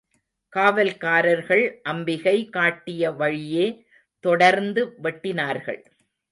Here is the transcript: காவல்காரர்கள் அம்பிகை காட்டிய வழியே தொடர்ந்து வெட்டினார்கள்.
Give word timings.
காவல்காரர்கள் 0.53 1.81
அம்பிகை 1.83 2.49
காட்டிய 2.49 3.11
வழியே 3.11 3.67
தொடர்ந்து 4.19 4.93
வெட்டினார்கள். 5.03 5.81